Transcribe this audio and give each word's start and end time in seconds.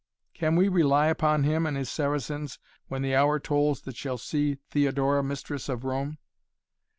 "Can 0.33 0.55
we 0.55 0.67
rely 0.67 1.09
upon 1.09 1.43
him 1.43 1.67
and 1.67 1.77
his 1.77 1.87
Saracens 1.87 2.57
when 2.87 3.03
the 3.03 3.13
hour 3.15 3.39
tolls 3.39 3.81
that 3.81 3.95
shall 3.95 4.17
see 4.17 4.55
Theodora 4.71 5.23
mistress 5.23 5.69
of 5.69 5.83
Rome?" 5.83 6.17